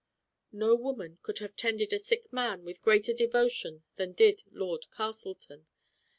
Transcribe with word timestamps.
No 0.51 0.73
woman 0.75 1.19
could 1.21 1.37
have 1.37 1.55
tended 1.55 1.93
a 1.93 1.99
sick 1.99 2.33
man 2.33 2.63
with 2.63 2.81
greater 2.81 3.13
devotion 3.13 3.83
than 3.97 4.13
did 4.13 4.41
Lord 4.51 4.87
Castleton. 4.91 5.67